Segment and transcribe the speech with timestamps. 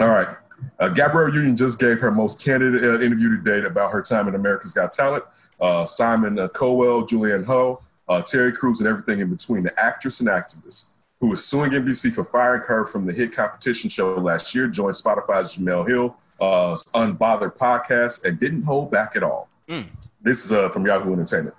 [0.00, 0.28] All right.
[0.78, 4.28] Uh, Gabrielle Union just gave her most candid uh, interview to date about her time
[4.28, 5.24] in America's Got Talent.
[5.60, 9.62] Uh, Simon uh, Cowell, Julianne Hough, uh, Terry Crews, and everything in between.
[9.62, 13.88] The actress and activist who is suing NBC for firing her from the hit competition
[13.88, 19.22] show last year joined Spotify's Jemele Hill uh, Unbothered podcast and didn't hold back at
[19.22, 19.48] all.
[19.68, 19.86] Mm.
[20.20, 21.56] This is uh, from Yahoo Entertainment.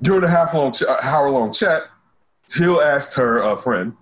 [0.00, 1.82] During the half long, ch- hour long chat,
[2.50, 3.96] Hill asked her uh, friend,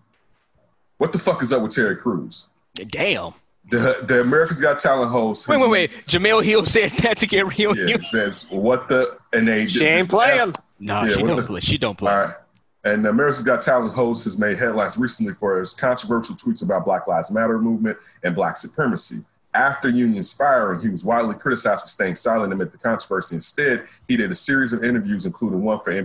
[0.99, 2.49] "What the fuck is up with Terry Crews?"
[2.89, 3.33] Damn.
[3.69, 5.47] The, the America's Got Talent host.
[5.47, 5.91] Wait, wait, wait.
[6.07, 7.77] Jemele Hill said that to get real.
[7.77, 10.55] Yeah, it says what the and they She ain't playing.
[10.81, 11.61] Nah, Yeah, she don't the- play.
[11.61, 12.11] She don't play.
[12.13, 12.35] All right.
[12.83, 17.07] And America's Got Talent host has made headlines recently for his controversial tweets about Black
[17.07, 19.23] Lives Matter movement and black supremacy.
[19.53, 23.35] After Union's firing, he was widely criticized for staying silent amid the controversy.
[23.35, 25.97] Instead, he did a series of interviews, including one for uh,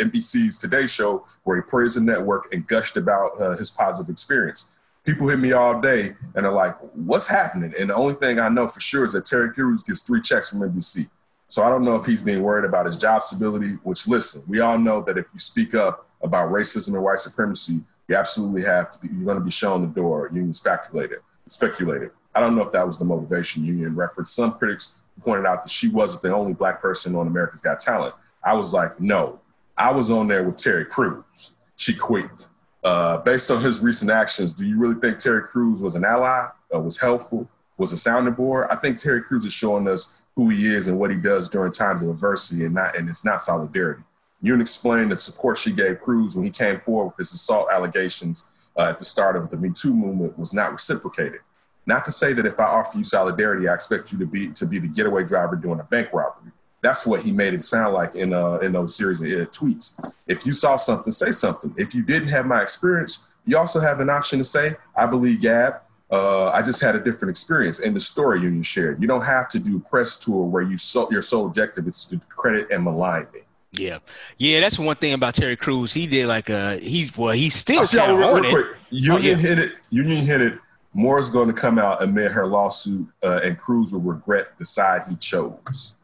[0.00, 4.72] NBC's Today Show, where he praised the network and gushed about uh, his positive experience.
[5.04, 8.48] People hit me all day and they're like, "What's happening?" And the only thing I
[8.48, 11.08] know for sure is that Terry Crews gets three checks from NBC.
[11.46, 14.60] So I don't know if he's being worried about his job stability, which listen, we
[14.60, 18.90] all know that if you speak up about racism and white supremacy, you absolutely have
[18.90, 20.30] to be, you're going to be shown the door.
[20.32, 22.10] Union speculated, speculated.
[22.34, 23.64] I don't know if that was the motivation.
[23.64, 27.60] Union referenced some critics pointed out that she wasn't the only black person on America's
[27.60, 28.14] Got Talent.
[28.42, 29.40] I was like, no,
[29.76, 31.52] I was on there with Terry Crews.
[31.76, 32.48] She quit.
[32.84, 36.48] Uh, based on his recent actions, do you really think Terry Crews was an ally,
[36.74, 38.68] uh, was helpful, was a sounding board?
[38.70, 41.72] I think Terry Crews is showing us who he is and what he does during
[41.72, 44.02] times of adversity, and not and it's not solidarity.
[44.44, 48.50] Yoon explained the support she gave Crews when he came forward with his assault allegations
[48.76, 51.40] uh, at the start of the Me Too movement was not reciprocated.
[51.86, 54.66] Not to say that if I offer you solidarity, I expect you to be to
[54.66, 56.52] be the getaway driver doing a bank robbery.
[56.84, 59.98] That's what he made it sound like in uh, in those series of uh, tweets.
[60.26, 61.74] If you saw something, say something.
[61.78, 65.40] If you didn't have my experience, you also have an option to say, "I believe
[65.40, 65.76] Gab.
[66.10, 69.48] Uh, I just had a different experience." In the story Union shared, you don't have
[69.48, 73.28] to do press tour where you so, your sole objective is to credit and malign
[73.32, 73.40] me.
[73.72, 74.00] Yeah,
[74.36, 74.60] yeah.
[74.60, 75.94] That's one thing about Terry Crews.
[75.94, 78.44] He did like a he's well, he's still I'll see y'all kind of real, real
[78.44, 78.66] it.
[78.66, 78.78] quick.
[78.90, 79.46] Union yeah.
[79.48, 79.72] hit it.
[79.88, 80.58] Union hit it.
[80.92, 85.02] Moore's going to come out amid her lawsuit, uh, and Crews will regret the side
[85.08, 85.96] he chose.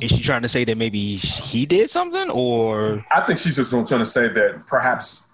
[0.00, 3.70] Is she trying to say that maybe he did something, or I think she's just
[3.70, 5.26] trying to say that perhaps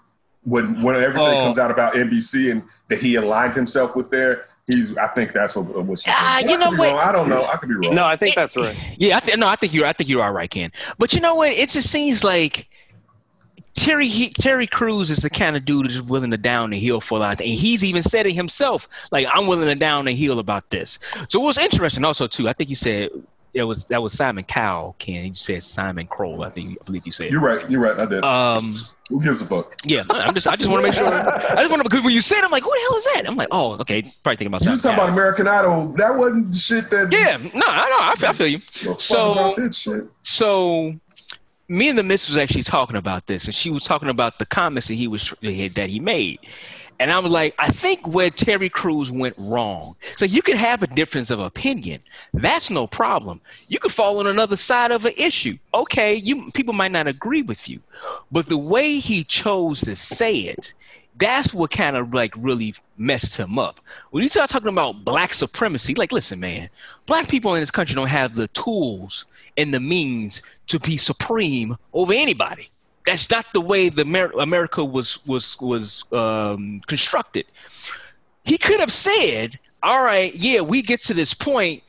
[0.43, 1.43] when when everything Oh.
[1.43, 4.97] comes out about NBC and that he aligned himself with there, he's.
[4.97, 6.11] I think that's what what she's.
[6.15, 6.79] Ah, you I know what?
[6.93, 6.99] wrong.
[6.99, 7.45] I don't know.
[7.45, 7.93] I could be wrong.
[7.93, 8.75] No, I think that's right.
[8.97, 9.17] yeah?
[9.17, 9.85] I th- no, I think you're.
[9.85, 10.71] I think you're all right, Ken.
[10.97, 11.51] But you know what?
[11.51, 12.67] It just seems like
[13.75, 17.01] Terry he, Terry Crews is the kind of dude who's willing to down the hill
[17.01, 17.33] for a lot.
[17.33, 17.51] Of things.
[17.51, 18.87] And he's even said it himself.
[19.11, 20.97] Like I'm willing to down the hill about this.
[21.27, 22.49] So it was interesting also too.
[22.49, 23.09] I think you said.
[23.53, 25.25] It was that was Simon Cowell, Ken.
[25.25, 26.43] You said Simon Kroll.
[26.43, 27.31] I think I believe you said.
[27.31, 27.67] You're right.
[27.69, 27.99] You're right.
[27.99, 28.23] I did.
[28.23, 28.75] Um,
[29.09, 29.75] Who gives a fuck?
[29.83, 30.47] Yeah, I'm just.
[30.47, 31.07] I just want to make sure.
[31.11, 33.23] I just want to because when you said, I'm like, who the hell is that?
[33.27, 34.97] I'm like, oh, okay, probably thinking about You something.
[34.97, 35.87] talking about American Idol?
[35.97, 37.11] That wasn't shit that.
[37.11, 37.97] Yeah, no, I know.
[37.99, 38.59] I feel, I feel you.
[38.85, 40.03] Well, So- about that shit.
[40.21, 40.93] So,
[41.67, 44.45] me and the Miss was actually talking about this, and she was talking about the
[44.45, 46.39] comments that he was that he made,
[46.99, 49.95] and I was like, I think where Terry Crews went wrong.
[50.17, 52.01] So you can have a difference of opinion.
[52.33, 53.39] That's no problem.
[53.69, 55.57] You could fall on another side of an issue.
[55.73, 57.79] Okay, you people might not agree with you,
[58.31, 60.73] but the way he chose to say it.
[61.17, 63.81] That's what kind of like really messed him up.
[64.11, 66.69] When you start talking about black supremacy, like, listen, man,
[67.07, 69.25] black people in this country don't have the tools
[69.57, 72.69] and the means to be supreme over anybody.
[73.09, 77.47] That's not the way the Amer- America was was was um, constructed.
[78.43, 81.81] He could have said, "All right, yeah, we get to this point.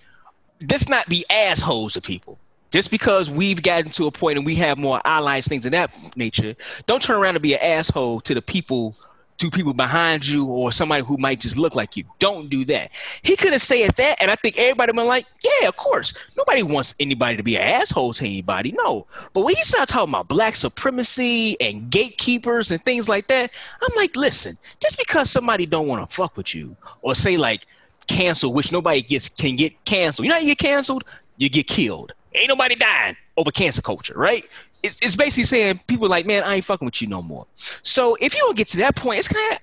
[0.71, 2.39] Let's not be assholes to people."
[2.71, 5.93] Just because we've gotten to a point and we have more allies, things of that
[6.17, 6.55] nature,
[6.87, 8.95] don't turn around and be an asshole to the people,
[9.41, 12.05] to people behind you or somebody who might just look like you.
[12.19, 12.91] Don't do that.
[13.23, 16.13] He could have said that, and I think everybody been like, yeah, of course.
[16.37, 18.73] Nobody wants anybody to be an asshole to anybody.
[18.73, 19.07] No.
[19.33, 23.97] But when he started talking about black supremacy and gatekeepers and things like that, I'm
[23.97, 27.65] like, listen, just because somebody don't want to fuck with you or say like
[28.09, 30.27] cancel, which nobody gets can get canceled.
[30.27, 31.05] You know you get canceled?
[31.39, 32.13] You get killed.
[32.35, 34.45] Ain't nobody dying over cancel culture, right?
[34.83, 37.47] It's, it's basically saying people like, man, I ain't fucking with you no more.
[37.83, 39.59] So if you don't get to that point, it's kind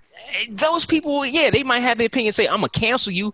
[0.49, 1.25] of those people.
[1.25, 3.33] Yeah, they might have the opinion, say I'm gonna cancel you,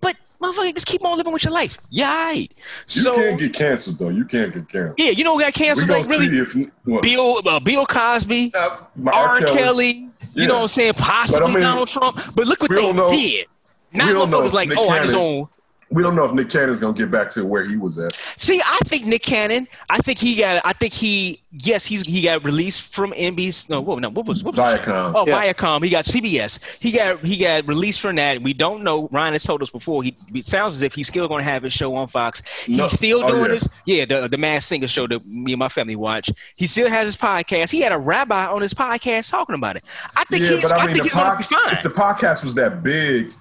[0.00, 1.78] but motherfucker, just keep on living with your life.
[1.90, 2.52] Yeah, right.
[2.90, 4.10] You can't get canceled though.
[4.10, 4.98] You can't get canceled.
[4.98, 5.88] yeah, you know who got canceled?
[5.88, 6.54] Like really, if
[7.02, 8.78] Bill uh, Bill Cosby, uh,
[9.12, 9.40] R.
[9.40, 10.08] Kelly.
[10.34, 10.48] You Yeah.
[10.48, 10.94] know what I'm saying?
[10.94, 12.20] Possibly I mean, Donald Trump.
[12.34, 13.46] But look what they know- did.
[13.92, 15.48] Now motherfuckers like, oh, I just don't.
[15.88, 18.12] We don't know if Nick Cannon's gonna get back to where he was at.
[18.36, 19.68] See, I think Nick Cannon.
[19.88, 20.60] I think he got.
[20.64, 21.40] I think he.
[21.52, 23.70] Yes, he's he got released from NBC.
[23.70, 25.12] No, what, no, what was what was Viacom.
[25.14, 25.52] Oh, Yeah.
[25.52, 25.84] Viacom.
[25.84, 26.58] He got CBS.
[26.80, 28.42] He got he got released from that.
[28.42, 29.08] We don't know.
[29.12, 30.02] Ryan has told us before.
[30.02, 32.42] He it sounds as if he's still going to have his show on Fox.
[32.64, 32.88] He's No.
[32.88, 33.48] still Oh, doing yeah.
[33.48, 33.68] this.
[33.86, 36.30] Yeah, the the Masked Singer show that me and my family watch.
[36.56, 37.70] He still has his podcast.
[37.70, 39.84] He had a rabbi on his podcast talking about it.
[40.16, 40.62] I think Yeah, he's.
[40.62, 41.72] but I, I mean, think the, he's going to be fine.
[41.76, 43.32] if the podcast was that big,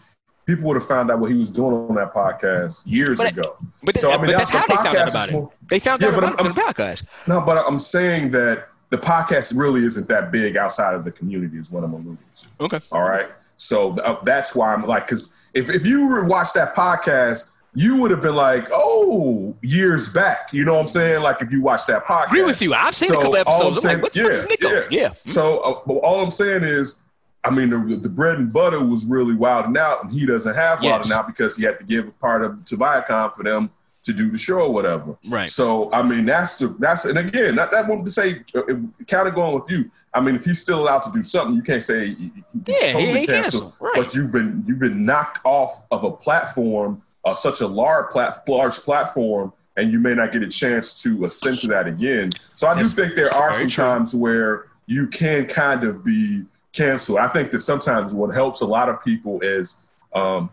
[0.45, 3.57] people would have found out what he was doing on that podcast years But- ago.
[3.83, 5.33] But, so I mean, that's the how they found out about is it.
[5.33, 7.03] more- They found Yeah, out about it I'm- on the podcast.
[7.27, 11.57] No, but I'm saying that the podcast really isn't that big outside of the community,
[11.57, 12.47] is what I'm alluding to.
[12.61, 12.79] Okay.
[12.91, 13.27] All right.
[13.57, 17.49] So uh, that's why I'm like, because if, if you were to watch that podcast,
[17.73, 20.53] you would have been like, oh, years back.
[20.53, 21.21] You know what I'm saying?
[21.23, 22.27] Like if you watch that podcast.
[22.27, 22.73] Agree with you.
[22.73, 23.85] I've seen a So, couple all I'm episodes.
[23.85, 24.87] I'm like, what the fuck is Nico?
[24.91, 25.13] Yeah.
[25.25, 27.01] So uh, but all I'm saying is,
[27.45, 30.55] I mean, the, the bread and butter was really Wild 'N Out, and he doesn't
[30.55, 30.91] have Yes.
[30.91, 33.69] Wild 'N Out because he had to give a part of to Viacom for them
[34.03, 35.17] to do the show or whatever.
[35.29, 35.49] Right.
[35.49, 39.33] So I mean, that's the that's and again, that, that won't to say kind of
[39.35, 39.89] going with you.
[40.13, 42.87] I mean, if he's still allowed to do something, you can't say he- he's Yeah,
[42.87, 43.63] he totally ain't canceled.
[43.63, 43.73] canceled.
[43.79, 43.93] Right.
[43.95, 48.43] But you've been you've been knocked off of a platform, uh, such a large plat-
[48.47, 52.29] large platform, and you may not get a chance to ascend to that again.
[52.53, 53.83] So I do think there are some true.
[53.83, 56.45] times where you can kind of be
[56.75, 57.19] canceled.
[57.19, 60.49] I think that sometimes what helps a lot of people is um,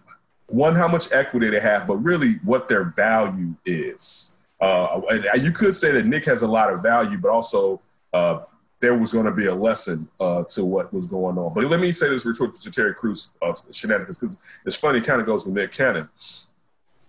[0.46, 4.38] one how much equity they have, but really what their value is.
[4.60, 7.80] Uh, and you could say that Nick has a lot of value, but also
[8.12, 8.40] uh,
[8.80, 11.52] there was going to be a lesson uh, to what was going on.
[11.52, 14.98] But let me say this retort to Terry Crews of shenanigans because it's funny.
[14.98, 16.08] It kind of goes with Nick Cannon.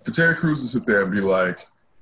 [0.04, 1.60] For Terry Crews to sit there and be like,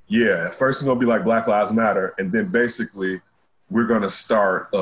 [0.07, 3.21] "Yeah, first it's going to be like Black Lives Matter, and then basically
[3.69, 4.73] we're going to start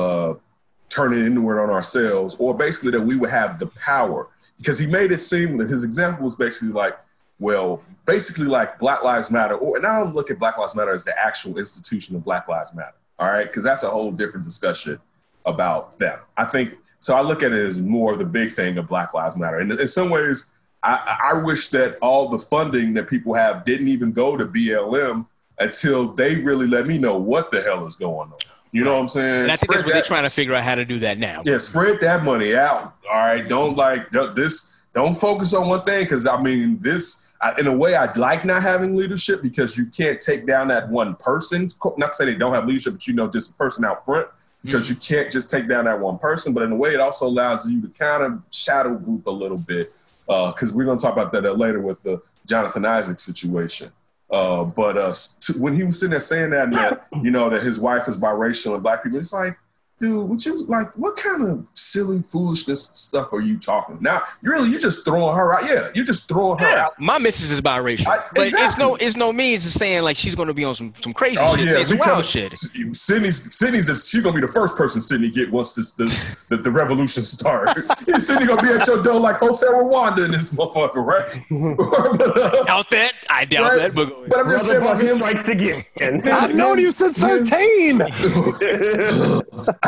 [0.90, 4.28] uh, turning inward on ourselves, or basically that we would have the power."
[4.58, 6.98] Because he made it seem that his example was basically like,
[7.38, 10.92] well, basically like Black Lives Matter, or and I don't look at Black Lives Matter
[10.92, 12.94] as the actual institution of Black Lives Matter.
[13.18, 14.98] All right, because that's a whole different discussion
[15.46, 16.18] about them.
[16.36, 17.14] I think so.
[17.14, 19.72] I look at it as more of the big thing of Black Lives Matter, and
[19.72, 20.52] in some ways,
[20.82, 25.26] I, I wish that all the funding that people have didn't even go to BLM
[25.58, 28.38] until they really let me know what the hell is going on.
[28.72, 29.42] You know what I'm saying?
[29.42, 31.00] And I think Spread that's what they're that- trying to figure out how to do
[31.00, 31.42] that now.
[31.44, 32.94] yeah, spread that money out.
[33.10, 34.82] All right, don't like this.
[34.94, 37.32] Don't focus on one thing because I mean this.
[37.42, 40.88] I, in a way, I like not having leadership because you can't take down that
[40.88, 41.68] one person.
[41.96, 44.28] Not to say they don't have leadership, but you know, just a person out front
[44.62, 46.52] because you can't just take down that one person.
[46.52, 49.56] But in a way, it also allows you to kind of shadow group a little
[49.56, 49.92] bit
[50.28, 53.90] uh, because we're going to talk about that later with the Jonathan Isaac situation.
[54.30, 55.12] Uh, but uh,
[55.58, 58.74] when he was sitting there saying that, that you know that his wife is biracial
[58.74, 59.58] and black people, it's like,
[60.00, 60.92] dude, what you like?
[60.96, 63.98] What kind of silly foolishness stuff are you talking?
[64.00, 65.64] Now, you really, you just throwing her out.
[65.68, 67.00] Yeah, you're just throwing her Yeah, out.
[67.00, 68.84] my missus is biracial, I- but it's exactly.
[68.84, 71.36] no it's no means of saying like she's going to be on some some crazy
[71.38, 72.58] Oh shit, yeah, saying some wild shit.
[72.92, 76.56] Sydney's Sydney's the, she's gonna be the first person Sydney get once this, this the,
[76.56, 77.74] the revolution starts.
[78.26, 81.40] Sydney gonna be at your door like Hotel Rwanda in this motherfucker, right?
[81.50, 83.12] but, uh, Doubt that.
[83.28, 83.78] I doubt Right.
[83.78, 83.94] that.
[83.94, 85.18] But but I'm just saying about him.
[85.18, 86.28] strikes again.
[86.32, 87.28] I've known you since Yeah.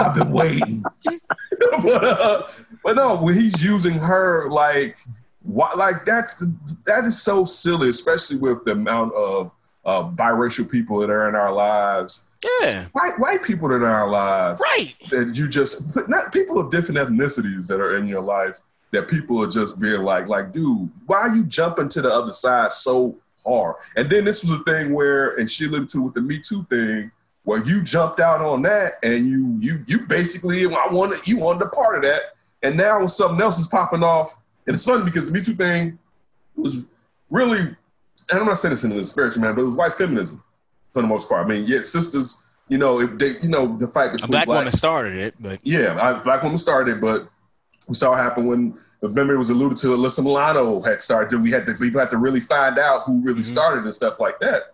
[0.04, 0.08] 13.
[0.10, 0.84] I've been waiting.
[1.82, 2.42] but, uh,
[2.84, 4.98] but no, when he's using her like,
[5.42, 6.44] what, like that's
[6.86, 9.50] that is so silly, especially with the amount of
[9.84, 12.28] uh, biracial people that are in our lives,
[12.62, 12.86] Yeah.
[12.92, 14.62] white white people that are in our lives.
[14.62, 14.94] Right.
[15.10, 18.60] that you just but not people of different ethnicities that are in your life
[18.92, 22.30] that people are just being like like dude why are you jumping to the other
[22.32, 26.14] side so hard and then this was a thing where and she alluded to with
[26.14, 27.10] the me too thing
[27.44, 31.62] where you jumped out on that and you you you basically i wanted you wanted
[31.62, 32.22] a part of that
[32.62, 35.98] and now something else is popping off and it's funny because the me too thing
[36.56, 36.86] was
[37.30, 37.76] really and
[38.30, 40.42] i'm not saying this in a disparaging manner but it was white feminism
[40.92, 43.88] for the most part i mean yeah sisters you know if they you know the
[43.88, 47.28] fight A between black black woman started it, but yeah, I, black woman started, but
[47.88, 49.88] we saw it happen when remember it was alluded to.
[49.88, 51.42] Alyssa Milano had started.
[51.42, 53.44] We had to people had to really find out who really Mhm.
[53.44, 54.71] started and stuff like that.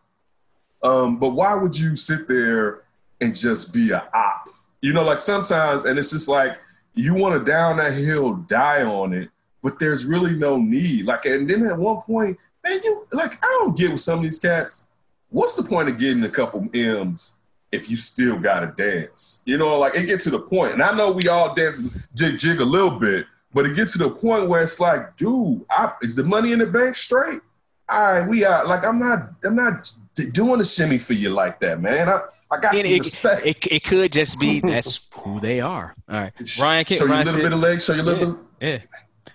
[0.82, 2.82] Um, but why would you sit there
[3.20, 4.48] and just be a op?
[4.80, 6.58] You know, like sometimes, and it's just like
[6.94, 9.28] you want to down that hill, die on it,
[9.62, 11.06] but there's really no need.
[11.06, 14.24] Like, and then at one point, man, you like I don't get with some of
[14.24, 14.88] these cats.
[15.30, 17.36] What's the point of getting a couple M's
[17.72, 19.42] if you still gotta dance.
[19.44, 22.38] You know, like it get to the point, and I know we all dance jig
[22.38, 25.92] jig a little bit, but it get to the point where it's like, dude, I,
[26.02, 27.40] is the money in the bank straight?
[27.88, 29.90] All right, we are like, I'm not, I'm not
[30.26, 32.08] doing a shimmy for you like that, man.
[32.08, 32.20] I,
[32.50, 33.46] I got and some it, respect.
[33.46, 35.94] it, it could just be that's who they are.
[36.08, 38.04] All right, Ryan, can, show you a little said- bit of legs, show you a
[38.04, 38.40] little bit.
[38.60, 38.78] yeah.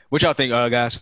[0.09, 0.99] What y'all think, uh, guys?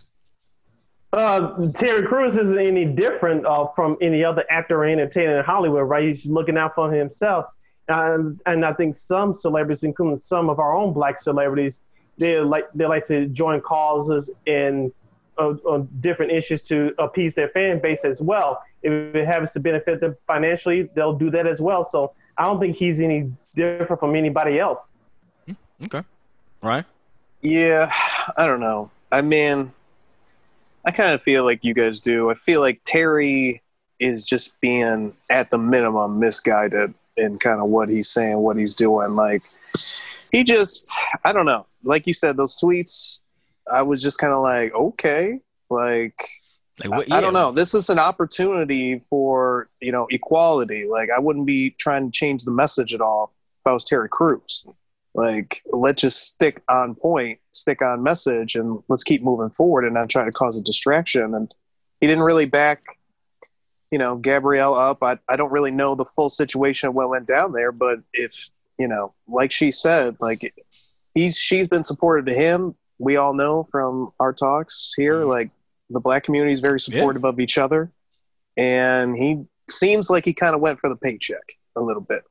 [1.12, 5.86] Uh, Terry Crews isn't any different uh, from any other actor or entertainer in Hollywood,
[5.86, 6.08] right?
[6.08, 7.46] He's looking out for himself.
[7.88, 11.82] And, and I think some celebrities, including some of our own black celebrities,
[12.16, 14.92] they like they like to join causes and
[15.38, 18.62] on, on different issues to appease their fan base as well.
[18.82, 21.88] If it happens to benefit them financially, they'll do that as well.
[21.90, 24.90] So I don't think he's any different from anybody else.
[25.46, 25.52] Hmm,
[25.84, 26.02] okay.
[26.62, 26.84] Right.
[27.40, 27.92] Yeah,
[28.36, 28.90] I don't know.
[29.10, 29.72] I mean,
[30.84, 32.30] I kind of feel like you guys do.
[32.30, 33.62] I feel like Terry
[33.98, 38.74] is just being at the minimum misguided in kind of what he's saying, what he's
[38.74, 39.14] doing.
[39.14, 39.42] Like
[40.32, 40.90] he just,
[41.24, 41.66] I don't know.
[41.84, 43.22] Like you said, those tweets,
[43.70, 45.40] I was just kind of like, okay,
[45.70, 46.16] like.
[46.82, 47.12] Like what.
[47.12, 47.52] I, I don't know.
[47.52, 50.86] This is an opportunity for you know equality.
[50.90, 54.08] Like I wouldn't be trying to change the message at all if I was Terry
[54.08, 54.64] Crews.
[55.14, 59.94] Like, let's just stick on point, stick on message, and let's keep moving forward and
[59.94, 61.34] not try to cause a distraction.
[61.34, 61.54] And
[62.00, 62.82] he didn't really back,
[63.90, 65.02] you know, Gabrielle up.
[65.02, 68.48] I, I don't really know the full situation of what went down there, but if,
[68.78, 70.54] you know, like she said, like
[71.14, 72.74] he's she's been supportive to him.
[73.02, 75.30] We all know from our talks here, mm-hmm.
[75.30, 75.50] like
[75.90, 77.28] the black community is very supportive yeah.
[77.28, 77.90] of each other.
[78.56, 81.42] And he seems like he kind of went for the paycheck
[81.76, 82.22] a little bit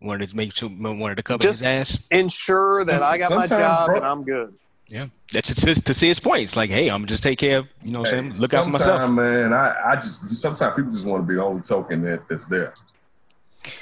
[0.00, 2.06] wanted to make sure wanted to cover Just his ass.
[2.10, 4.54] Ensure that I got my job bro, and I'm good.
[4.88, 6.44] Yeah, that's to, to see his point.
[6.44, 8.66] It's like, hey, I'm just take care of you know, what I'm saying, look out
[8.66, 9.10] for myself.
[9.10, 12.46] Man, I, I just sometimes people just want to be the only token that, that's
[12.46, 12.72] there.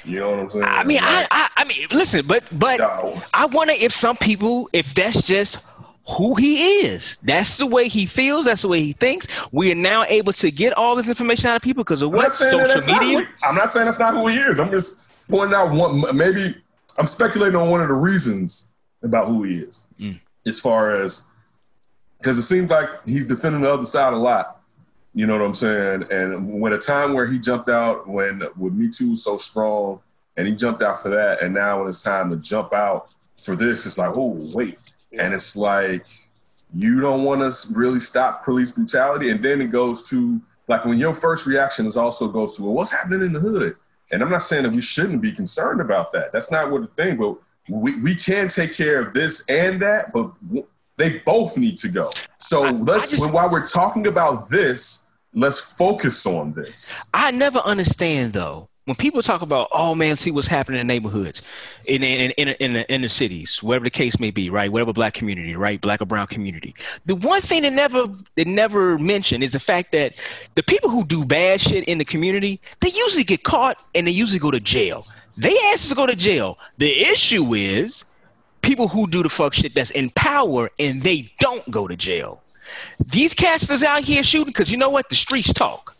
[0.03, 0.65] You know what I'm saying?
[0.65, 3.21] I mean, like, I, I, I mean, listen, but but no.
[3.35, 5.69] I wonder if some people, if that's just
[6.07, 7.17] who he is.
[7.17, 8.45] That's the way he feels.
[8.45, 9.47] That's the way he thinks.
[9.51, 12.31] We are now able to get all this information out of people because of what
[12.31, 12.59] social
[12.99, 13.27] media.
[13.43, 14.59] I'm not saying that's not who he is.
[14.59, 16.15] I'm just pointing out one.
[16.15, 16.55] Maybe
[16.97, 18.71] I'm speculating on one of the reasons
[19.01, 20.19] about who he is, mm.
[20.45, 21.27] as far as
[22.17, 24.61] because it seems like he's defending the other side a lot.
[25.13, 26.07] You know what I'm saying?
[26.11, 30.01] And when a time where he jumped out when with Me Too was so strong,
[30.37, 33.09] and he jumped out for that, and now when it's time to jump out
[33.41, 34.77] for this, it's like, oh wait,
[35.19, 36.05] and it's like
[36.73, 40.97] you don't want to really stop police brutality, and then it goes to like when
[40.97, 43.75] your first reaction is also goes to well, what's happening in the hood?
[44.11, 46.31] And I'm not saying that we shouldn't be concerned about that.
[46.31, 50.13] That's not what the thing, but we, we can take care of this and that,
[50.13, 50.31] but
[50.97, 52.11] they both need to go.
[52.37, 57.07] So I, let's, I just, while we're talking about this, let's focus on this.
[57.13, 61.41] I never understand though when people talk about, oh man, see what's happening in neighborhoods,
[61.87, 64.71] in in in in, the, in the cities, whatever the case may be, right?
[64.71, 65.81] Whatever black community, right?
[65.81, 66.75] Black or brown community.
[67.05, 70.19] The one thing that never they never mention is the fact that
[70.53, 74.11] the people who do bad shit in the community, they usually get caught and they
[74.11, 75.05] usually go to jail.
[75.35, 76.59] They ask to go to jail.
[76.77, 78.11] The issue is
[78.61, 82.43] people who do the fuck shit that's in power and they don't go to jail.
[83.11, 85.09] These cats that's out here shooting because you know what?
[85.09, 85.94] The streets talk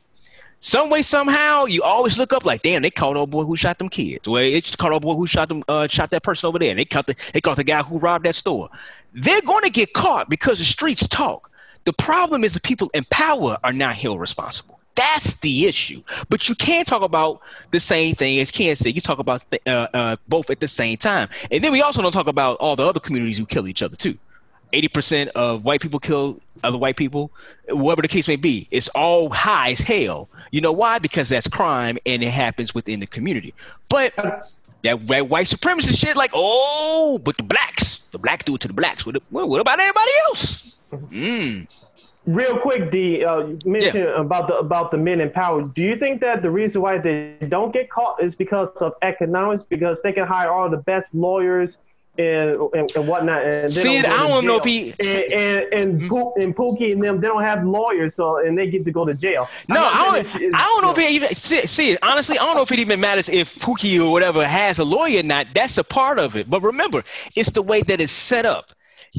[0.66, 3.78] some way, somehow, you always look up like, damn, they caught old boy who shot
[3.78, 4.28] them kids.
[4.28, 6.72] Well, they caught old boy who shot them, uh, shot that person over there.
[6.72, 8.72] And they caught the, they caught the guy who robbed that store.
[9.14, 11.52] They're going to get caught because the streets talk.
[11.84, 14.80] The problem is the people in power are not held responsible.
[14.96, 16.02] That's the issue.
[16.30, 18.96] But you can't talk about the same thing as Ken said.
[18.96, 21.30] You talk about the, uh, uh, both at the same time.
[21.52, 23.96] And then we also don't talk about all the other communities who kill each other
[23.96, 24.18] too.
[24.74, 27.32] 80% of white people kill other white people,
[27.70, 28.68] whatever the case may be.
[28.72, 30.30] It's all high as hell.
[30.52, 31.00] You know why?
[31.00, 33.54] Because that's crime and it happens within the community.
[33.90, 34.52] But that,
[34.84, 38.74] that white supremacist shit, like, oh, but the blacks, the black do it to the
[38.74, 39.06] blacks.
[39.06, 40.80] What, what about everybody else?
[40.92, 41.92] Mm.
[42.26, 44.20] Real quick, D, uh, you mentioned yeah.
[44.20, 45.62] about the about the men in power.
[45.62, 49.64] Do you think that the reason why they don't get caught is because of economics?
[49.70, 51.78] Because they can hire all the best lawyers
[52.18, 53.44] and, and, and whatnot.
[53.44, 56.42] And See, I don't know if he and and and, mm-hmm.
[56.42, 59.20] and Pookie and them they don't have lawyers, so and they get to go to
[59.20, 59.46] jail.
[59.70, 60.56] No, I don't.
[60.56, 62.38] I don't know if it even see, see honestly.
[62.40, 65.24] I don't know if it even matters if Pookie or whatever has a lawyer or
[65.24, 65.48] not.
[65.54, 66.50] That's a part of it.
[66.50, 67.04] But remember,
[67.36, 68.72] it's the way that it's set up.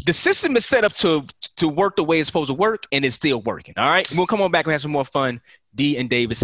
[0.04, 1.26] The system is set up to
[1.56, 3.74] to work the way it's supposed to work, and it's still working.
[3.76, 5.40] All right, we'll come on back and have some more fun.
[5.74, 6.42] D and Davis